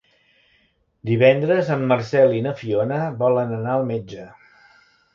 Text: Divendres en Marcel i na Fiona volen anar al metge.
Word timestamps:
Divendres 1.09 1.69
en 1.77 1.85
Marcel 1.93 2.35
i 2.39 2.43
na 2.49 2.57
Fiona 2.65 3.01
volen 3.23 3.57
anar 3.63 3.79
al 3.79 3.89
metge. 3.95 4.29